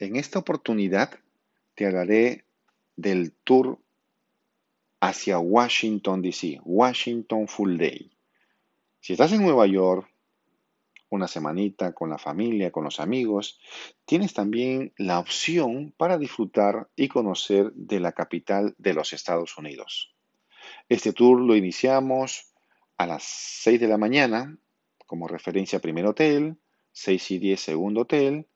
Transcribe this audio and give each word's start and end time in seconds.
En 0.00 0.16
esta 0.16 0.38
oportunidad 0.38 1.10
te 1.74 1.84
hablaré 1.84 2.46
del 2.96 3.32
tour 3.44 3.78
hacia 4.98 5.38
Washington, 5.38 6.22
D.C., 6.22 6.58
Washington 6.64 7.46
Full 7.46 7.76
Day. 7.76 8.10
Si 9.00 9.12
estás 9.12 9.32
en 9.32 9.42
Nueva 9.42 9.66
York, 9.66 10.10
una 11.10 11.28
semanita 11.28 11.92
con 11.92 12.08
la 12.08 12.16
familia, 12.16 12.70
con 12.70 12.84
los 12.84 12.98
amigos, 12.98 13.60
tienes 14.06 14.32
también 14.32 14.94
la 14.96 15.18
opción 15.18 15.92
para 15.94 16.16
disfrutar 16.16 16.88
y 16.96 17.08
conocer 17.08 17.70
de 17.74 18.00
la 18.00 18.12
capital 18.12 18.74
de 18.78 18.94
los 18.94 19.12
Estados 19.12 19.58
Unidos. 19.58 20.14
Este 20.88 21.12
tour 21.12 21.38
lo 21.38 21.56
iniciamos 21.56 22.54
a 22.96 23.06
las 23.06 23.24
6 23.24 23.78
de 23.78 23.88
la 23.88 23.98
mañana, 23.98 24.56
como 25.06 25.28
referencia 25.28 25.78
primer 25.78 26.06
hotel, 26.06 26.56
6 26.92 27.32
y 27.32 27.38
10 27.38 27.60
segundo 27.60 28.00
hotel, 28.02 28.46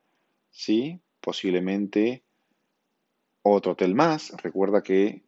¿sí? 0.51 1.01
Posiblemente 1.25 2.23
otro 3.43 3.73
hotel 3.73 3.95
más. 3.95 4.31
Recuerda 4.43 4.83
que 4.83 5.23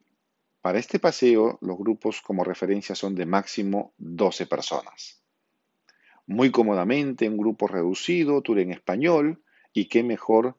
para 0.60 0.78
este 0.78 0.98
paseo 0.98 1.58
los 1.60 1.78
grupos 1.78 2.20
como 2.20 2.44
referencia 2.44 2.94
son 2.94 3.14
de 3.14 3.26
máximo 3.26 3.94
12 3.98 4.46
personas 4.46 5.22
muy 6.26 6.50
cómodamente, 6.50 7.28
un 7.28 7.36
grupo 7.36 7.68
reducido, 7.68 8.42
tour 8.42 8.58
en 8.58 8.72
español, 8.72 9.42
y 9.72 9.86
qué 9.86 10.02
mejor 10.02 10.56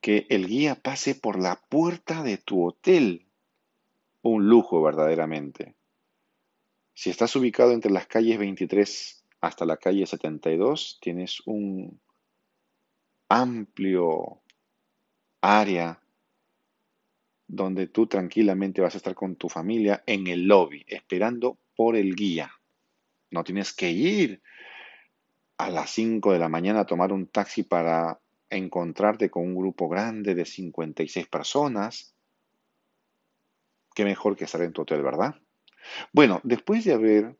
que 0.00 0.26
el 0.30 0.46
guía 0.46 0.76
pase 0.76 1.14
por 1.14 1.38
la 1.38 1.60
puerta 1.68 2.22
de 2.22 2.38
tu 2.38 2.64
hotel. 2.64 3.26
Un 4.22 4.48
lujo 4.48 4.82
verdaderamente. 4.82 5.74
Si 6.94 7.10
estás 7.10 7.34
ubicado 7.34 7.72
entre 7.72 7.90
las 7.90 8.06
calles 8.06 8.38
23 8.38 9.24
hasta 9.40 9.64
la 9.64 9.76
calle 9.76 10.06
72, 10.06 10.98
tienes 11.00 11.40
un 11.46 12.00
amplio 13.32 14.42
área 15.40 15.98
donde 17.48 17.86
tú 17.86 18.06
tranquilamente 18.06 18.82
vas 18.82 18.94
a 18.94 18.98
estar 18.98 19.14
con 19.14 19.36
tu 19.36 19.48
familia 19.48 20.02
en 20.06 20.26
el 20.26 20.46
lobby, 20.46 20.84
esperando 20.86 21.58
por 21.74 21.96
el 21.96 22.14
guía. 22.14 22.52
No 23.30 23.42
tienes 23.42 23.72
que 23.72 23.90
ir 23.90 24.42
a 25.56 25.70
las 25.70 25.90
5 25.90 26.32
de 26.32 26.38
la 26.38 26.50
mañana 26.50 26.80
a 26.80 26.86
tomar 26.86 27.10
un 27.10 27.26
taxi 27.26 27.62
para 27.62 28.20
encontrarte 28.50 29.30
con 29.30 29.44
un 29.44 29.56
grupo 29.56 29.88
grande 29.88 30.34
de 30.34 30.44
56 30.44 31.26
personas. 31.28 32.14
Qué 33.94 34.04
mejor 34.04 34.36
que 34.36 34.44
estar 34.44 34.60
en 34.60 34.74
tu 34.74 34.82
hotel, 34.82 35.02
¿verdad? 35.02 35.36
Bueno, 36.12 36.40
después 36.44 36.84
de 36.84 36.92
haber 36.92 37.36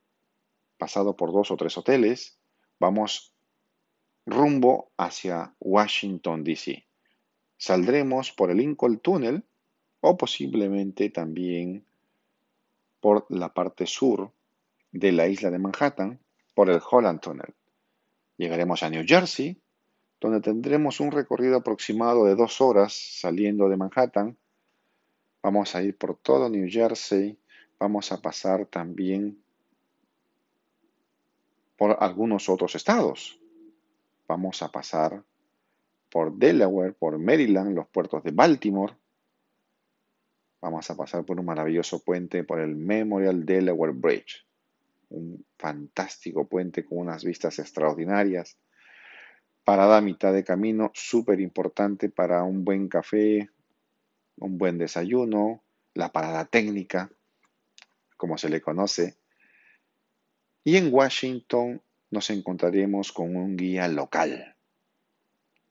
pasado 0.78 1.16
por 1.16 1.32
dos 1.32 1.50
o 1.50 1.56
tres 1.56 1.76
hoteles, 1.76 2.38
vamos 2.78 3.31
rumbo 4.26 4.90
hacia 4.96 5.54
Washington, 5.60 6.44
D.C. 6.44 6.84
Saldremos 7.56 8.32
por 8.32 8.50
el 8.50 8.58
Lincoln 8.58 8.98
Tunnel 8.98 9.44
o 10.00 10.16
posiblemente 10.16 11.10
también 11.10 11.84
por 13.00 13.26
la 13.28 13.52
parte 13.52 13.86
sur 13.86 14.32
de 14.92 15.12
la 15.12 15.28
isla 15.28 15.50
de 15.50 15.58
Manhattan 15.58 16.20
por 16.54 16.70
el 16.70 16.80
Holland 16.88 17.20
Tunnel. 17.20 17.54
Llegaremos 18.36 18.82
a 18.82 18.90
New 18.90 19.04
Jersey, 19.06 19.60
donde 20.20 20.40
tendremos 20.40 21.00
un 21.00 21.10
recorrido 21.10 21.56
aproximado 21.56 22.24
de 22.24 22.34
dos 22.34 22.60
horas 22.60 22.92
saliendo 22.92 23.68
de 23.68 23.76
Manhattan. 23.76 24.36
Vamos 25.42 25.74
a 25.74 25.82
ir 25.82 25.96
por 25.96 26.16
todo 26.16 26.48
New 26.48 26.68
Jersey, 26.70 27.38
vamos 27.78 28.12
a 28.12 28.20
pasar 28.20 28.66
también 28.66 29.42
por 31.76 31.96
algunos 32.00 32.48
otros 32.48 32.76
estados. 32.76 33.41
Vamos 34.26 34.62
a 34.62 34.68
pasar 34.68 35.22
por 36.10 36.36
Delaware, 36.36 36.94
por 36.94 37.18
Maryland, 37.18 37.74
los 37.74 37.88
puertos 37.88 38.22
de 38.22 38.30
Baltimore. 38.32 38.94
Vamos 40.60 40.88
a 40.90 40.96
pasar 40.96 41.24
por 41.24 41.38
un 41.40 41.46
maravilloso 41.46 42.02
puente 42.04 42.44
por 42.44 42.60
el 42.60 42.76
Memorial 42.76 43.44
Delaware 43.44 43.92
Bridge 43.92 44.46
un 45.12 45.44
fantástico 45.58 46.48
puente 46.48 46.84
con 46.84 46.98
unas 46.98 47.24
vistas 47.24 47.58
extraordinarias. 47.58 48.58
Parada 49.64 49.98
a 49.98 50.00
mitad 50.00 50.32
de 50.32 50.44
camino, 50.44 50.90
súper 50.94 51.40
importante 51.40 52.08
para 52.08 52.42
un 52.42 52.64
buen 52.64 52.88
café, 52.88 53.50
un 54.36 54.58
buen 54.58 54.78
desayuno, 54.78 55.62
la 55.94 56.10
parada 56.10 56.46
técnica, 56.46 57.10
como 58.16 58.38
se 58.38 58.48
le 58.48 58.60
conoce. 58.60 59.16
Y 60.64 60.76
en 60.76 60.92
Washington 60.92 61.80
nos 62.12 62.30
encontraremos 62.30 63.10
con 63.10 63.34
un 63.34 63.56
guía 63.56 63.88
local. 63.88 64.54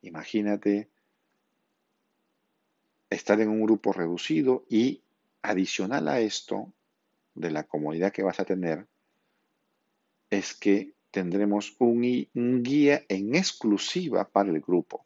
Imagínate 0.01 0.89
estar 3.09 3.39
en 3.39 3.49
un 3.49 3.61
grupo 3.61 3.93
reducido 3.93 4.65
y 4.67 5.03
adicional 5.43 6.07
a 6.07 6.19
esto, 6.19 6.73
de 7.35 7.51
la 7.51 7.63
comodidad 7.63 8.11
que 8.11 8.23
vas 8.23 8.39
a 8.39 8.45
tener, 8.45 8.87
es 10.29 10.53
que 10.53 10.93
tendremos 11.11 11.75
un, 11.77 12.01
guía 12.63 13.03
en 13.07 13.35
exclusiva 13.35 14.27
para 14.27 14.49
el 14.49 14.61
grupo. 14.61 15.05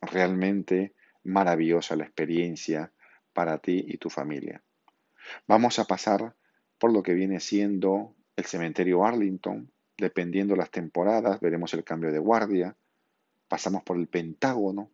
Realmente 0.00 0.94
maravillosa 1.22 1.96
la 1.96 2.04
experiencia 2.04 2.92
para 3.32 3.58
ti 3.58 3.84
y 3.86 3.98
tu 3.98 4.10
familia. 4.10 4.62
Vamos 5.46 5.78
a 5.78 5.84
pasar 5.84 6.34
por 6.78 6.92
lo 6.92 7.02
que 7.02 7.14
viene 7.14 7.40
siendo 7.40 8.14
el 8.36 8.44
cementerio 8.44 9.04
Arlington. 9.04 9.70
Dependiendo 9.96 10.56
las 10.56 10.70
temporadas, 10.70 11.40
veremos 11.40 11.72
el 11.74 11.84
cambio 11.84 12.10
de 12.12 12.18
guardia. 12.18 12.76
Pasamos 13.48 13.82
por 13.84 13.96
el 13.96 14.08
Pentágono, 14.08 14.90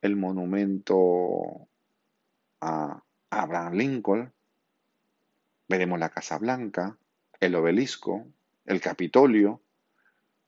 el 0.00 0.16
monumento 0.16 1.68
a 2.60 3.02
Abraham 3.30 3.74
Lincoln, 3.74 4.32
Veremos 5.72 5.98
la 5.98 6.10
Casa 6.10 6.36
Blanca, 6.36 6.98
el 7.40 7.54
obelisco, 7.54 8.26
el 8.66 8.78
Capitolio, 8.82 9.62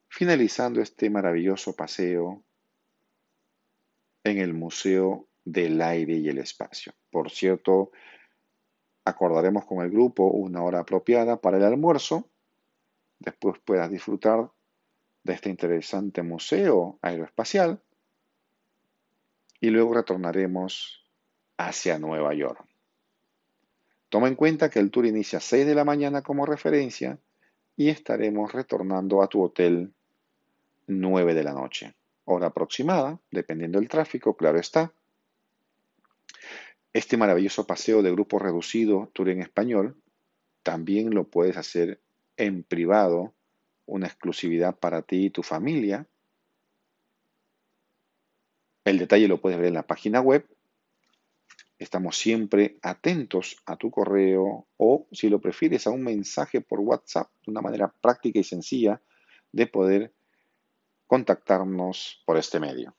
finalizando 0.09 0.83
este 0.83 1.09
maravilloso 1.09 1.75
paseo 1.75 2.45
en 4.23 4.37
el 4.37 4.53
Museo 4.53 5.27
del 5.43 5.81
Aire 5.81 6.17
y 6.17 6.29
el 6.29 6.37
Espacio. 6.37 6.93
Por 7.11 7.31
cierto, 7.31 7.91
acordaremos 9.05 9.65
con 9.65 9.85
el 9.85 9.91
grupo 9.91 10.27
una 10.29 10.63
hora 10.63 10.81
apropiada 10.81 11.41
para 11.41 11.59
el 11.59 11.65
almuerzo. 11.65 12.29
Después 13.19 13.59
puedas 13.65 13.91
disfrutar 13.91 14.51
de 15.23 15.33
este 15.33 15.51
interesante 15.51 16.23
museo 16.23 16.99
aeroespacial 17.03 17.81
y 19.61 19.71
luego 19.71 19.95
retornaremos 19.95 21.05
hacia 21.57 21.99
Nueva 21.99 22.35
York. 22.35 22.65
Toma 24.09 24.29
en 24.29 24.37
cuenta 24.37 24.71
que 24.71 24.79
el 24.79 24.91
tour 24.91 25.07
inicia 25.07 25.39
a 25.39 25.41
6 25.41 25.67
de 25.67 25.75
la 25.75 25.85
mañana 25.85 26.23
como 26.23 26.47
referencia 26.47 27.19
y 27.77 27.89
estaremos 27.89 28.53
retornando 28.53 29.23
a 29.23 29.29
tu 29.29 29.43
hotel 29.43 29.93
9 30.87 31.35
de 31.35 31.43
la 31.43 31.53
noche. 31.53 31.95
Hora 32.27 32.49
aproximada, 32.49 33.19
dependiendo 33.31 33.79
del 33.79 33.89
tráfico, 33.89 34.37
claro 34.37 34.59
está. 34.59 34.93
Este 36.95 37.19
maravilloso 37.19 37.67
paseo 37.67 38.01
de 38.03 38.11
grupo 38.11 38.39
reducido, 38.39 39.11
tour 39.13 39.29
en 39.29 39.43
español, 39.43 40.01
también 40.63 41.15
lo 41.15 41.29
puedes 41.29 41.59
hacer 41.59 42.01
en 42.39 42.63
privado, 42.63 43.35
una 43.85 44.07
exclusividad 44.07 44.79
para 44.79 45.03
ti 45.03 45.27
y 45.27 45.31
tu 45.31 45.43
familia. 45.43 46.07
El 48.87 48.99
detalle 48.99 49.29
lo 49.29 49.43
puedes 49.43 49.59
ver 49.59 49.69
en 49.69 49.75
la 49.75 49.87
página 49.87 50.23
web 50.23 50.47
Estamos 51.85 52.17
siempre 52.17 52.79
atentos 52.83 53.57
a 53.67 53.77
tu 53.77 53.91
correo 53.91 54.67
o, 54.77 55.07
si 55.11 55.29
lo 55.29 55.41
prefieres, 55.41 55.87
a 55.87 55.91
un 55.91 56.03
mensaje 56.03 56.61
por 56.61 56.81
WhatsApp, 56.81 57.29
de 57.45 57.51
una 57.51 57.61
manera 57.61 57.89
práctica 57.89 58.39
y 58.39 58.45
sencilla 58.45 59.03
de 59.53 59.67
poder 59.67 60.13
contactarnos 61.07 62.23
por 62.25 62.39
este 62.39 62.61
medio. 62.61 62.95